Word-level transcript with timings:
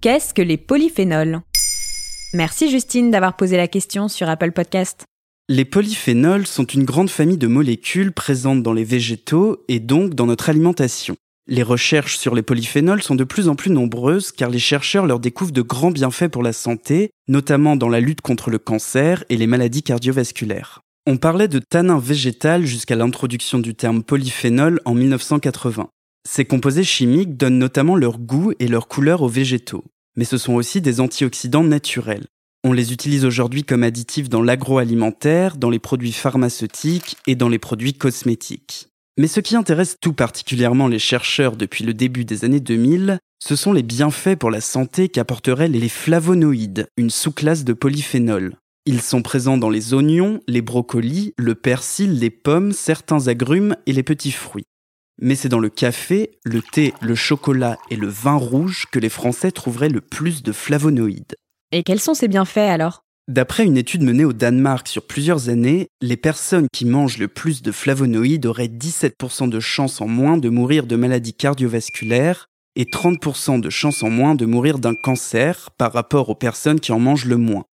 Qu'est-ce 0.00 0.32
que 0.32 0.42
les 0.42 0.58
polyphénols? 0.58 1.40
Merci 2.32 2.70
Justine 2.70 3.10
d'avoir 3.10 3.34
posé 3.34 3.56
la 3.56 3.66
question 3.66 4.06
sur 4.06 4.28
Apple 4.28 4.52
Podcast. 4.52 5.06
Les 5.48 5.64
polyphénols 5.64 6.46
sont 6.46 6.66
une 6.66 6.84
grande 6.84 7.10
famille 7.10 7.36
de 7.36 7.48
molécules 7.48 8.12
présentes 8.12 8.62
dans 8.62 8.72
les 8.72 8.84
végétaux 8.84 9.64
et 9.66 9.80
donc 9.80 10.14
dans 10.14 10.26
notre 10.26 10.50
alimentation. 10.50 11.16
Les 11.48 11.64
recherches 11.64 12.16
sur 12.16 12.36
les 12.36 12.42
polyphénols 12.42 13.02
sont 13.02 13.16
de 13.16 13.24
plus 13.24 13.48
en 13.48 13.56
plus 13.56 13.72
nombreuses 13.72 14.30
car 14.30 14.50
les 14.50 14.60
chercheurs 14.60 15.04
leur 15.04 15.18
découvrent 15.18 15.50
de 15.50 15.62
grands 15.62 15.90
bienfaits 15.90 16.28
pour 16.28 16.44
la 16.44 16.52
santé, 16.52 17.10
notamment 17.26 17.74
dans 17.74 17.88
la 17.88 17.98
lutte 17.98 18.20
contre 18.20 18.50
le 18.50 18.58
cancer 18.58 19.24
et 19.30 19.36
les 19.36 19.48
maladies 19.48 19.82
cardiovasculaires. 19.82 20.82
On 21.08 21.16
parlait 21.16 21.48
de 21.48 21.58
tanin 21.58 21.98
végétal 21.98 22.64
jusqu'à 22.66 22.94
l'introduction 22.94 23.58
du 23.58 23.74
terme 23.74 24.04
polyphénol 24.04 24.80
en 24.84 24.94
1980. 24.94 25.88
Ces 26.26 26.44
composés 26.44 26.84
chimiques 26.84 27.36
donnent 27.36 27.58
notamment 27.58 27.96
leur 27.96 28.18
goût 28.18 28.52
et 28.58 28.68
leur 28.68 28.88
couleur 28.88 29.22
aux 29.22 29.28
végétaux, 29.28 29.84
mais 30.16 30.24
ce 30.24 30.38
sont 30.38 30.54
aussi 30.54 30.80
des 30.80 31.00
antioxydants 31.00 31.64
naturels. 31.64 32.26
On 32.64 32.72
les 32.72 32.92
utilise 32.92 33.24
aujourd'hui 33.24 33.64
comme 33.64 33.84
additifs 33.84 34.28
dans 34.28 34.42
l'agroalimentaire, 34.42 35.56
dans 35.56 35.70
les 35.70 35.78
produits 35.78 36.12
pharmaceutiques 36.12 37.16
et 37.26 37.36
dans 37.36 37.48
les 37.48 37.58
produits 37.58 37.94
cosmétiques. 37.94 38.88
Mais 39.16 39.26
ce 39.26 39.40
qui 39.40 39.56
intéresse 39.56 39.96
tout 40.00 40.12
particulièrement 40.12 40.86
les 40.86 40.98
chercheurs 40.98 41.56
depuis 41.56 41.84
le 41.84 41.94
début 41.94 42.24
des 42.24 42.44
années 42.44 42.60
2000, 42.60 43.18
ce 43.42 43.56
sont 43.56 43.72
les 43.72 43.82
bienfaits 43.82 44.36
pour 44.36 44.50
la 44.50 44.60
santé 44.60 45.08
qu'apporteraient 45.08 45.68
les 45.68 45.88
flavonoïdes, 45.88 46.88
une 46.96 47.10
sous-classe 47.10 47.64
de 47.64 47.72
polyphénols. 47.72 48.56
Ils 48.86 49.02
sont 49.02 49.22
présents 49.22 49.58
dans 49.58 49.70
les 49.70 49.92
oignons, 49.92 50.40
les 50.48 50.62
brocolis, 50.62 51.34
le 51.36 51.54
persil, 51.54 52.18
les 52.18 52.30
pommes, 52.30 52.72
certains 52.72 53.28
agrumes 53.28 53.76
et 53.86 53.92
les 53.92 54.02
petits 54.02 54.32
fruits. 54.32 54.66
Mais 55.20 55.34
c'est 55.34 55.48
dans 55.48 55.58
le 55.58 55.68
café, 55.68 56.38
le 56.44 56.62
thé, 56.62 56.94
le 57.00 57.16
chocolat 57.16 57.76
et 57.90 57.96
le 57.96 58.06
vin 58.06 58.36
rouge 58.36 58.86
que 58.92 59.00
les 59.00 59.08
Français 59.08 59.50
trouveraient 59.50 59.88
le 59.88 60.00
plus 60.00 60.44
de 60.44 60.52
flavonoïdes. 60.52 61.34
Et 61.72 61.82
quels 61.82 62.00
sont 62.00 62.14
ces 62.14 62.28
bienfaits 62.28 62.58
alors? 62.58 63.02
D'après 63.26 63.66
une 63.66 63.76
étude 63.76 64.02
menée 64.02 64.24
au 64.24 64.32
Danemark 64.32 64.88
sur 64.88 65.06
plusieurs 65.06 65.50
années, 65.50 65.88
les 66.00 66.16
personnes 66.16 66.68
qui 66.72 66.86
mangent 66.86 67.18
le 67.18 67.28
plus 67.28 67.60
de 67.60 67.72
flavonoïdes 67.72 68.46
auraient 68.46 68.68
17% 68.68 69.50
de 69.50 69.60
chances 69.60 70.00
en 70.00 70.08
moins 70.08 70.38
de 70.38 70.48
mourir 70.48 70.86
de 70.86 70.96
maladies 70.96 71.34
cardiovasculaires 71.34 72.46
et 72.76 72.84
30% 72.84 73.60
de 73.60 73.70
chances 73.70 74.02
en 74.02 74.08
moins 74.08 74.34
de 74.34 74.46
mourir 74.46 74.78
d'un 74.78 74.94
cancer 74.94 75.70
par 75.76 75.92
rapport 75.92 76.30
aux 76.30 76.36
personnes 76.36 76.80
qui 76.80 76.92
en 76.92 77.00
mangent 77.00 77.26
le 77.26 77.36
moins. 77.36 77.64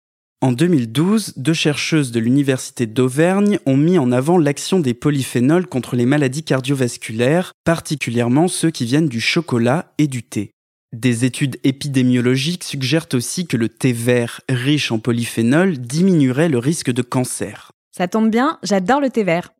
En 0.40 0.52
2012, 0.52 1.34
deux 1.36 1.54
chercheuses 1.54 2.12
de 2.12 2.20
l'Université 2.20 2.86
d'Auvergne 2.86 3.58
ont 3.64 3.76
mis 3.76 3.98
en 3.98 4.12
avant 4.12 4.36
l'action 4.36 4.78
des 4.78 4.92
polyphénols 4.92 5.66
contre 5.66 5.96
les 5.96 6.04
maladies 6.04 6.44
cardiovasculaires, 6.44 7.52
particulièrement 7.64 8.48
ceux 8.48 8.70
qui 8.70 8.84
viennent 8.84 9.08
du 9.08 9.20
chocolat 9.20 9.92
et 9.96 10.06
du 10.06 10.22
thé. 10.22 10.50
Des 10.92 11.24
études 11.24 11.58
épidémiologiques 11.64 12.62
suggèrent 12.62 13.08
aussi 13.14 13.46
que 13.46 13.56
le 13.56 13.68
thé 13.68 13.92
vert 13.92 14.42
riche 14.48 14.92
en 14.92 14.98
polyphénol 14.98 15.78
diminuerait 15.78 16.48
le 16.48 16.58
risque 16.58 16.92
de 16.92 17.02
cancer. 17.02 17.72
Ça 17.96 18.06
tombe 18.06 18.30
bien, 18.30 18.58
j'adore 18.62 19.00
le 19.00 19.10
thé 19.10 19.24
vert. 19.24 19.52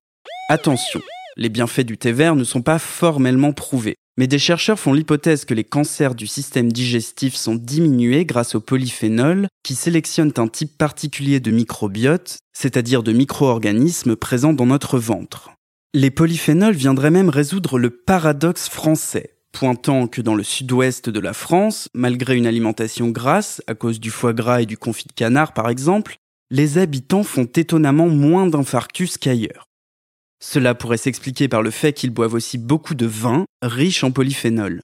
Attention, 0.49 1.01
les 1.37 1.49
bienfaits 1.49 1.81
du 1.81 1.99
thé 1.99 2.13
vert 2.13 2.37
ne 2.37 2.45
sont 2.45 2.63
pas 2.63 2.79
formellement 2.79 3.53
prouvés, 3.53 3.97
mais 4.17 4.27
des 4.27 4.39
chercheurs 4.39 4.79
font 4.79 4.93
l'hypothèse 4.93 5.45
que 5.45 5.55
les 5.55 5.65
cancers 5.65 6.15
du 6.15 6.27
système 6.27 6.73
digestif 6.73 7.35
sont 7.35 7.55
diminués 7.55 8.25
grâce 8.25 8.55
au 8.55 8.61
polyphénol 8.61 9.49
qui 9.63 9.75
sélectionnent 9.75 10.33
un 10.37 10.49
type 10.49 10.77
particulier 10.79 11.41
de 11.41 11.51
microbiote, 11.51 12.39
c'est-à-dire 12.53 13.03
de 13.03 13.13
micro-organismes 13.13 14.17
présents 14.17 14.53
dans 14.53 14.67
notre 14.67 14.99
ventre. 14.99 15.51
Les 15.95 16.11
polyphénols 16.11 16.75
viendraient 16.75 17.11
même 17.11 17.29
résoudre 17.29 17.79
le 17.79 17.91
paradoxe 17.91 18.69
français 18.69 19.35
pointant 19.55 20.09
que 20.09 20.21
dans 20.21 20.35
le 20.35 20.43
sud-ouest 20.43 21.09
de 21.09 21.21
la 21.21 21.33
France, 21.33 21.89
malgré 21.95 22.37
une 22.37 22.47
alimentation 22.47 23.09
grasse, 23.09 23.63
à 23.69 23.75
cause 23.75 24.01
du 24.01 24.11
foie 24.11 24.33
gras 24.33 24.61
et 24.61 24.67
du 24.67 24.77
confit 24.77 25.07
de 25.07 25.13
canard 25.13 25.55
par 25.55 25.71
exemple, 25.71 26.17
les 26.51 26.77
habitants 26.77 27.23
font 27.23 27.45
étonnamment 27.45 28.09
moins 28.09 28.47
d'infarctus 28.47 29.17
qu'ailleurs. 29.17 29.69
Cela 30.43 30.75
pourrait 30.75 30.97
s'expliquer 30.97 31.49
par 31.49 31.63
le 31.63 31.71
fait 31.71 31.93
qu'ils 31.93 32.11
boivent 32.11 32.35
aussi 32.35 32.59
beaucoup 32.59 32.95
de 32.95 33.07
vin, 33.07 33.45
riche 33.63 34.05
en 34.05 34.11
polyphénol. 34.11 34.81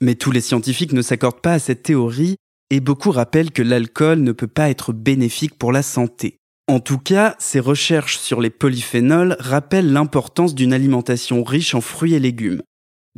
Mais 0.00 0.14
tous 0.14 0.30
les 0.30 0.40
scientifiques 0.40 0.92
ne 0.92 1.02
s'accordent 1.02 1.40
pas 1.40 1.54
à 1.54 1.58
cette 1.58 1.82
théorie 1.82 2.36
et 2.70 2.80
beaucoup 2.80 3.10
rappellent 3.10 3.50
que 3.50 3.62
l'alcool 3.62 4.20
ne 4.20 4.32
peut 4.32 4.46
pas 4.46 4.70
être 4.70 4.92
bénéfique 4.92 5.58
pour 5.58 5.72
la 5.72 5.82
santé. 5.82 6.36
En 6.68 6.80
tout 6.80 6.98
cas, 6.98 7.34
ces 7.38 7.60
recherches 7.60 8.18
sur 8.18 8.40
les 8.40 8.50
polyphénols 8.50 9.36
rappellent 9.40 9.92
l'importance 9.92 10.54
d'une 10.54 10.72
alimentation 10.72 11.42
riche 11.42 11.74
en 11.74 11.80
fruits 11.80 12.14
et 12.14 12.20
légumes, 12.20 12.62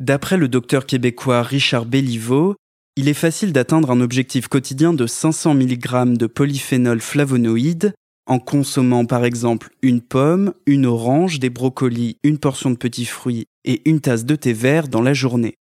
D'après 0.00 0.38
le 0.38 0.48
docteur 0.48 0.86
québécois 0.86 1.42
Richard 1.42 1.84
Belliveau, 1.84 2.56
il 2.96 3.06
est 3.06 3.14
facile 3.14 3.52
d'atteindre 3.52 3.90
un 3.90 4.00
objectif 4.00 4.48
quotidien 4.48 4.94
de 4.94 5.06
500 5.06 5.54
mg 5.54 6.16
de 6.16 6.26
polyphénol 6.26 7.00
flavonoïde 7.00 7.92
en 8.30 8.38
consommant 8.38 9.04
par 9.06 9.24
exemple 9.24 9.70
une 9.82 10.00
pomme, 10.00 10.54
une 10.64 10.86
orange, 10.86 11.40
des 11.40 11.50
brocolis, 11.50 12.16
une 12.22 12.38
portion 12.38 12.70
de 12.70 12.76
petits 12.76 13.04
fruits 13.04 13.46
et 13.64 13.82
une 13.90 14.00
tasse 14.00 14.24
de 14.24 14.36
thé 14.36 14.52
vert 14.52 14.86
dans 14.86 15.02
la 15.02 15.14
journée. 15.14 15.56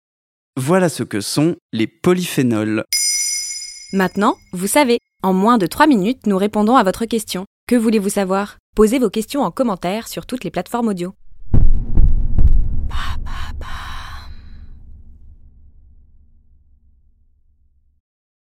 Voilà 0.57 0.89
ce 0.89 1.03
que 1.03 1.21
sont 1.21 1.57
les 1.75 1.87
polyphénols. 1.87 2.85
Maintenant, 3.93 4.37
vous 4.53 4.67
savez, 4.67 4.99
en 5.23 5.35
moins 5.35 5.59
de 5.59 5.67
3 5.67 5.87
minutes, 5.87 6.27
nous 6.27 6.39
répondons 6.39 6.77
à 6.77 6.85
votre 6.85 7.05
question. 7.05 7.45
Que 7.69 7.77
voulez-vous 7.77 8.09
savoir? 8.09 8.57
Posez 8.75 8.99
vos 8.99 9.11
questions 9.11 9.43
en 9.43 9.51
commentaire 9.51 10.09
sur 10.09 10.25
toutes 10.25 10.43
les 10.43 10.51
plateformes 10.51 10.89
audio. 10.89 11.13